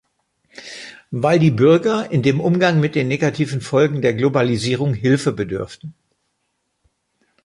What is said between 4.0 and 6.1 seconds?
der Globalisierung Hilfe bedürfen.